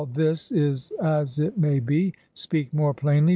[0.13, 2.11] this is as it may be.
[2.33, 3.29] Speak more plainly.